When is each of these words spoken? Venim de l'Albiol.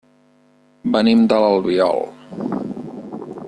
Venim 0.95 1.21
de 1.33 1.39
l'Albiol. 1.45 2.03